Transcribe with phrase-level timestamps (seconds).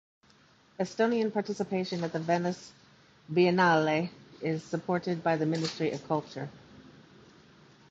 [0.79, 2.71] Estonian participation at the Venice
[3.31, 4.09] Biennale
[4.41, 6.49] is supported by the Ministry of Culture.